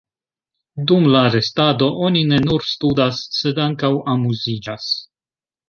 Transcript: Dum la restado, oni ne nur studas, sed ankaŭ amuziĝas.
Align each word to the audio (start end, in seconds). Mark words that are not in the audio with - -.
Dum 0.91 1.03
la 1.15 1.21
restado, 1.35 1.91
oni 2.09 2.25
ne 2.31 2.41
nur 2.47 2.67
studas, 2.71 3.21
sed 3.43 3.63
ankaŭ 3.69 3.95
amuziĝas. 4.17 4.93